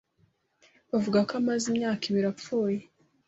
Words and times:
Bavuga 0.91 1.19
ko 1.27 1.33
amaze 1.41 1.65
imyaka 1.71 2.03
ibiri 2.09 2.27
apfuye. 2.33 2.79